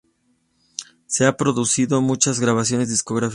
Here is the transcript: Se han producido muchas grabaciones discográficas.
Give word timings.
Se 1.05 1.27
han 1.27 1.37
producido 1.37 2.01
muchas 2.01 2.39
grabaciones 2.39 2.89
discográficas. 2.89 3.29